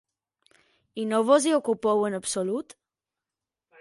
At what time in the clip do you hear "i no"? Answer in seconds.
1.01-1.19